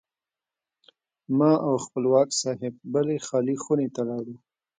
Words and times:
ما 1.37 1.51
او 1.67 1.73
خپلواک 1.85 2.29
صاحب 2.41 2.73
بلې 2.93 3.17
خالي 3.27 3.55
خونې 3.63 3.87
ته 3.95 4.01
لاړو. 4.09 4.35